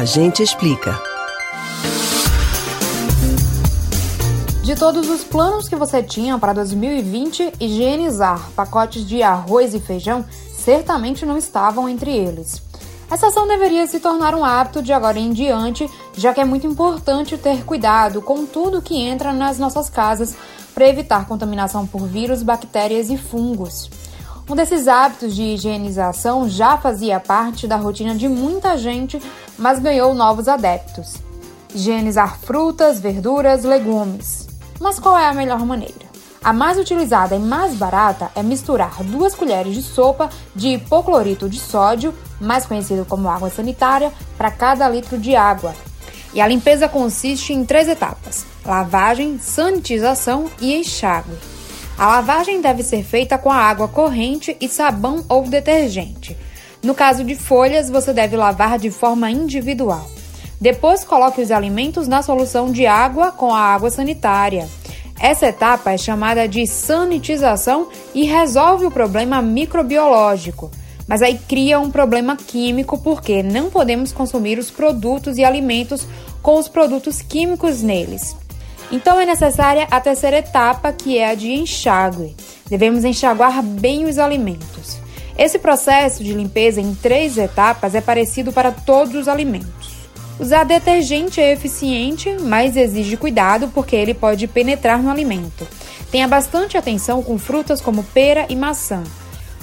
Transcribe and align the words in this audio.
A 0.00 0.04
gente 0.06 0.42
explica. 0.42 0.98
De 4.64 4.74
todos 4.74 5.10
os 5.10 5.22
planos 5.22 5.68
que 5.68 5.76
você 5.76 6.02
tinha 6.02 6.38
para 6.38 6.54
2020, 6.54 7.52
higienizar 7.60 8.50
pacotes 8.56 9.06
de 9.06 9.22
arroz 9.22 9.74
e 9.74 9.78
feijão 9.78 10.24
certamente 10.56 11.26
não 11.26 11.36
estavam 11.36 11.86
entre 11.86 12.16
eles. 12.16 12.62
Essa 13.10 13.26
ação 13.26 13.46
deveria 13.46 13.86
se 13.86 14.00
tornar 14.00 14.34
um 14.34 14.42
hábito 14.42 14.80
de 14.80 14.90
agora 14.90 15.18
em 15.18 15.34
diante, 15.34 15.86
já 16.16 16.32
que 16.32 16.40
é 16.40 16.46
muito 16.46 16.66
importante 16.66 17.36
ter 17.36 17.62
cuidado 17.66 18.22
com 18.22 18.46
tudo 18.46 18.80
que 18.80 18.96
entra 18.96 19.34
nas 19.34 19.58
nossas 19.58 19.90
casas 19.90 20.34
para 20.74 20.88
evitar 20.88 21.28
contaminação 21.28 21.86
por 21.86 22.06
vírus, 22.06 22.42
bactérias 22.42 23.10
e 23.10 23.18
fungos. 23.18 23.90
Um 24.50 24.56
desses 24.56 24.88
hábitos 24.88 25.36
de 25.36 25.44
higienização 25.44 26.48
já 26.48 26.76
fazia 26.76 27.20
parte 27.20 27.68
da 27.68 27.76
rotina 27.76 28.16
de 28.16 28.28
muita 28.28 28.76
gente, 28.76 29.22
mas 29.56 29.78
ganhou 29.78 30.12
novos 30.12 30.48
adeptos. 30.48 31.18
Higienizar 31.72 32.36
frutas, 32.36 32.98
verduras, 32.98 33.62
legumes. 33.62 34.48
Mas 34.80 34.98
qual 34.98 35.16
é 35.16 35.26
a 35.26 35.32
melhor 35.32 35.64
maneira? 35.64 36.10
A 36.42 36.52
mais 36.52 36.78
utilizada 36.78 37.36
e 37.36 37.38
mais 37.38 37.76
barata 37.76 38.28
é 38.34 38.42
misturar 38.42 39.04
duas 39.04 39.36
colheres 39.36 39.72
de 39.72 39.82
sopa 39.82 40.28
de 40.52 40.70
hipoclorito 40.70 41.48
de 41.48 41.60
sódio, 41.60 42.12
mais 42.40 42.66
conhecido 42.66 43.04
como 43.04 43.28
água 43.28 43.50
sanitária, 43.50 44.12
para 44.36 44.50
cada 44.50 44.88
litro 44.88 45.16
de 45.16 45.36
água. 45.36 45.76
E 46.34 46.40
a 46.40 46.48
limpeza 46.48 46.88
consiste 46.88 47.52
em 47.52 47.64
três 47.64 47.86
etapas: 47.86 48.44
lavagem, 48.66 49.38
sanitização 49.38 50.50
e 50.60 50.74
enxágue. 50.74 51.49
A 52.00 52.06
lavagem 52.06 52.62
deve 52.62 52.82
ser 52.82 53.04
feita 53.04 53.36
com 53.36 53.50
a 53.50 53.56
água 53.56 53.86
corrente 53.86 54.56
e 54.58 54.66
sabão 54.70 55.22
ou 55.28 55.42
detergente. 55.42 56.34
No 56.82 56.94
caso 56.94 57.22
de 57.22 57.34
folhas, 57.34 57.90
você 57.90 58.10
deve 58.14 58.38
lavar 58.38 58.78
de 58.78 58.90
forma 58.90 59.30
individual. 59.30 60.10
Depois, 60.58 61.04
coloque 61.04 61.42
os 61.42 61.50
alimentos 61.50 62.08
na 62.08 62.22
solução 62.22 62.72
de 62.72 62.86
água 62.86 63.30
com 63.30 63.52
a 63.52 63.60
água 63.60 63.90
sanitária. 63.90 64.66
Essa 65.20 65.48
etapa 65.48 65.92
é 65.92 65.98
chamada 65.98 66.48
de 66.48 66.66
sanitização 66.66 67.90
e 68.14 68.24
resolve 68.24 68.86
o 68.86 68.90
problema 68.90 69.42
microbiológico. 69.42 70.70
Mas 71.06 71.20
aí 71.20 71.38
cria 71.46 71.78
um 71.78 71.90
problema 71.90 72.34
químico 72.34 72.96
porque 72.96 73.42
não 73.42 73.68
podemos 73.68 74.10
consumir 74.10 74.58
os 74.58 74.70
produtos 74.70 75.36
e 75.36 75.44
alimentos 75.44 76.08
com 76.40 76.58
os 76.58 76.66
produtos 76.66 77.20
químicos 77.20 77.82
neles. 77.82 78.34
Então 78.92 79.20
é 79.20 79.26
necessária 79.26 79.86
a 79.90 80.00
terceira 80.00 80.38
etapa, 80.38 80.92
que 80.92 81.16
é 81.16 81.30
a 81.30 81.34
de 81.34 81.52
enxágue. 81.52 82.34
Devemos 82.68 83.04
enxaguar 83.04 83.62
bem 83.62 84.06
os 84.06 84.18
alimentos. 84.18 84.98
Esse 85.38 85.58
processo 85.58 86.24
de 86.24 86.34
limpeza 86.34 86.80
em 86.80 86.94
três 86.94 87.38
etapas 87.38 87.94
é 87.94 88.00
parecido 88.00 88.52
para 88.52 88.72
todos 88.72 89.14
os 89.14 89.28
alimentos. 89.28 90.00
Usar 90.40 90.64
detergente 90.64 91.40
é 91.40 91.52
eficiente, 91.52 92.34
mas 92.40 92.76
exige 92.76 93.16
cuidado 93.16 93.68
porque 93.68 93.94
ele 93.94 94.14
pode 94.14 94.46
penetrar 94.46 95.02
no 95.02 95.10
alimento. 95.10 95.68
Tenha 96.10 96.26
bastante 96.26 96.76
atenção 96.76 97.22
com 97.22 97.38
frutas 97.38 97.80
como 97.80 98.02
pera 98.02 98.46
e 98.48 98.56
maçã. 98.56 99.04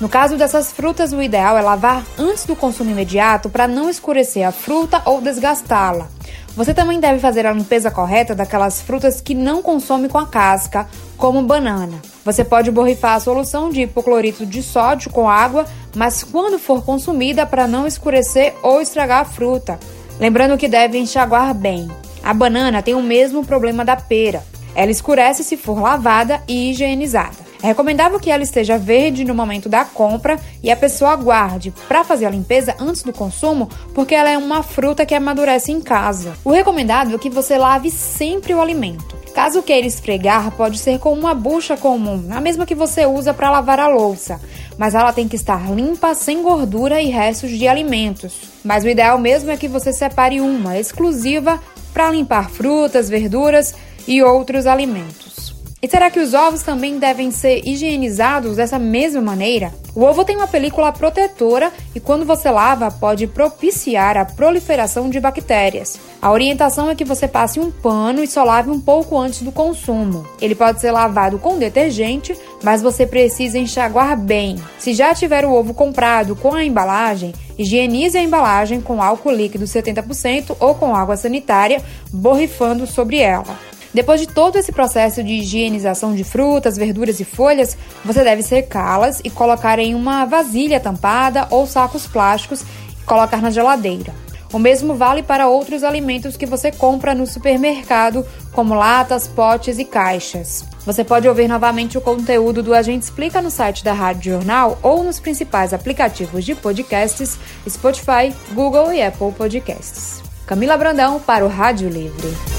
No 0.00 0.08
caso 0.08 0.36
dessas 0.36 0.72
frutas, 0.72 1.12
o 1.12 1.22
ideal 1.22 1.56
é 1.56 1.62
lavar 1.62 2.04
antes 2.18 2.44
do 2.44 2.56
consumo 2.56 2.90
imediato 2.90 3.48
para 3.48 3.68
não 3.68 3.88
escurecer 3.88 4.46
a 4.46 4.52
fruta 4.52 5.00
ou 5.04 5.20
desgastá-la. 5.20 6.08
Você 6.56 6.72
também 6.72 7.00
deve 7.00 7.18
fazer 7.18 7.46
a 7.46 7.52
limpeza 7.52 7.90
correta 7.90 8.32
daquelas 8.32 8.80
frutas 8.80 9.20
que 9.20 9.34
não 9.34 9.60
consome 9.60 10.08
com 10.08 10.18
a 10.18 10.26
casca, 10.26 10.88
como 11.16 11.42
banana. 11.42 12.00
Você 12.24 12.44
pode 12.44 12.70
borrifar 12.70 13.16
a 13.16 13.20
solução 13.20 13.70
de 13.70 13.82
hipoclorito 13.82 14.46
de 14.46 14.62
sódio 14.62 15.10
com 15.10 15.28
água, 15.28 15.66
mas 15.96 16.22
quando 16.22 16.58
for 16.58 16.84
consumida 16.84 17.44
para 17.44 17.66
não 17.66 17.88
escurecer 17.88 18.54
ou 18.62 18.80
estragar 18.80 19.22
a 19.22 19.24
fruta. 19.24 19.80
Lembrando 20.20 20.56
que 20.56 20.68
deve 20.68 20.96
enxaguar 20.96 21.52
bem. 21.52 21.90
A 22.22 22.32
banana 22.32 22.82
tem 22.82 22.94
o 22.94 23.02
mesmo 23.02 23.44
problema 23.44 23.84
da 23.84 23.96
pera. 23.96 24.44
Ela 24.76 24.92
escurece 24.92 25.42
se 25.42 25.56
for 25.56 25.80
lavada 25.80 26.40
e 26.46 26.70
higienizada. 26.70 27.43
É 27.64 27.68
recomendável 27.68 28.20
que 28.20 28.30
ela 28.30 28.42
esteja 28.42 28.76
verde 28.76 29.24
no 29.24 29.34
momento 29.34 29.70
da 29.70 29.86
compra 29.86 30.38
e 30.62 30.70
a 30.70 30.76
pessoa 30.76 31.12
aguarde 31.12 31.72
para 31.88 32.04
fazer 32.04 32.26
a 32.26 32.30
limpeza 32.30 32.76
antes 32.78 33.02
do 33.02 33.10
consumo, 33.10 33.70
porque 33.94 34.14
ela 34.14 34.28
é 34.28 34.36
uma 34.36 34.62
fruta 34.62 35.06
que 35.06 35.14
amadurece 35.14 35.72
em 35.72 35.80
casa. 35.80 36.34
O 36.44 36.50
recomendado 36.50 37.14
é 37.14 37.18
que 37.18 37.30
você 37.30 37.56
lave 37.56 37.90
sempre 37.90 38.52
o 38.52 38.60
alimento. 38.60 39.16
Caso 39.34 39.62
queira 39.62 39.86
esfregar, 39.86 40.50
pode 40.50 40.76
ser 40.76 40.98
com 40.98 41.14
uma 41.14 41.32
bucha 41.32 41.74
comum, 41.74 42.28
a 42.32 42.38
mesma 42.38 42.66
que 42.66 42.74
você 42.74 43.06
usa 43.06 43.32
para 43.32 43.50
lavar 43.50 43.80
a 43.80 43.88
louça 43.88 44.38
mas 44.76 44.94
ela 44.94 45.12
tem 45.12 45.28
que 45.28 45.36
estar 45.36 45.72
limpa, 45.72 46.14
sem 46.14 46.42
gordura 46.42 47.00
e 47.00 47.08
restos 47.08 47.50
de 47.50 47.68
alimentos. 47.68 48.34
Mas 48.64 48.84
o 48.84 48.88
ideal 48.88 49.18
mesmo 49.18 49.50
é 49.50 49.56
que 49.56 49.68
você 49.68 49.92
separe 49.92 50.40
uma 50.40 50.78
exclusiva 50.78 51.60
para 51.92 52.10
limpar 52.10 52.50
frutas, 52.50 53.08
verduras 53.08 53.74
e 54.06 54.22
outros 54.22 54.66
alimentos. 54.66 55.43
E 55.84 55.86
será 55.86 56.10
que 56.10 56.18
os 56.18 56.32
ovos 56.32 56.62
também 56.62 56.98
devem 56.98 57.30
ser 57.30 57.60
higienizados 57.68 58.56
dessa 58.56 58.78
mesma 58.78 59.20
maneira? 59.20 59.70
O 59.94 60.02
ovo 60.02 60.24
tem 60.24 60.34
uma 60.34 60.48
película 60.48 60.90
protetora 60.90 61.70
e 61.94 62.00
quando 62.00 62.24
você 62.24 62.50
lava 62.50 62.90
pode 62.90 63.26
propiciar 63.26 64.16
a 64.16 64.24
proliferação 64.24 65.10
de 65.10 65.20
bactérias. 65.20 66.00
A 66.22 66.32
orientação 66.32 66.88
é 66.88 66.94
que 66.94 67.04
você 67.04 67.28
passe 67.28 67.60
um 67.60 67.70
pano 67.70 68.24
e 68.24 68.26
só 68.26 68.44
lave 68.44 68.70
um 68.70 68.80
pouco 68.80 69.18
antes 69.18 69.42
do 69.42 69.52
consumo. 69.52 70.26
Ele 70.40 70.54
pode 70.54 70.80
ser 70.80 70.90
lavado 70.90 71.38
com 71.38 71.58
detergente, 71.58 72.34
mas 72.62 72.80
você 72.80 73.06
precisa 73.06 73.58
enxaguar 73.58 74.18
bem. 74.18 74.56
Se 74.78 74.94
já 74.94 75.14
tiver 75.14 75.44
o 75.44 75.52
ovo 75.52 75.74
comprado 75.74 76.34
com 76.34 76.54
a 76.54 76.64
embalagem, 76.64 77.34
higienize 77.58 78.16
a 78.16 78.22
embalagem 78.22 78.80
com 78.80 79.02
álcool 79.02 79.32
líquido 79.32 79.66
70% 79.66 80.56
ou 80.58 80.74
com 80.76 80.96
água 80.96 81.18
sanitária, 81.18 81.82
borrifando 82.10 82.86
sobre 82.86 83.18
ela. 83.18 83.54
Depois 83.94 84.20
de 84.20 84.26
todo 84.26 84.56
esse 84.56 84.72
processo 84.72 85.22
de 85.22 85.34
higienização 85.34 86.16
de 86.16 86.24
frutas, 86.24 86.76
verduras 86.76 87.20
e 87.20 87.24
folhas, 87.24 87.78
você 88.04 88.24
deve 88.24 88.42
secá-las 88.42 89.20
e 89.22 89.30
colocar 89.30 89.78
em 89.78 89.94
uma 89.94 90.24
vasilha 90.24 90.80
tampada 90.80 91.46
ou 91.48 91.64
sacos 91.64 92.04
plásticos 92.04 92.62
e 92.90 93.04
colocar 93.06 93.40
na 93.40 93.50
geladeira. 93.50 94.12
O 94.52 94.58
mesmo 94.58 94.94
vale 94.94 95.22
para 95.22 95.48
outros 95.48 95.82
alimentos 95.82 96.36
que 96.36 96.46
você 96.46 96.70
compra 96.70 97.14
no 97.14 97.26
supermercado, 97.26 98.26
como 98.52 98.74
latas, 98.74 99.26
potes 99.28 99.78
e 99.78 99.84
caixas. 99.84 100.64
Você 100.84 101.02
pode 101.02 101.28
ouvir 101.28 101.48
novamente 101.48 101.96
o 101.96 102.00
conteúdo 102.00 102.62
do 102.62 102.74
Agente 102.74 103.04
Explica 103.04 103.40
no 103.40 103.50
site 103.50 103.82
da 103.84 103.92
Rádio 103.92 104.34
Jornal 104.34 104.78
ou 104.82 105.02
nos 105.02 105.18
principais 105.18 105.72
aplicativos 105.72 106.44
de 106.44 106.54
podcasts 106.54 107.38
Spotify, 107.68 108.32
Google 108.52 108.92
e 108.92 109.02
Apple 109.02 109.32
Podcasts. 109.32 110.22
Camila 110.46 110.76
Brandão 110.76 111.18
para 111.20 111.44
o 111.44 111.48
Rádio 111.48 111.88
Livre. 111.88 112.53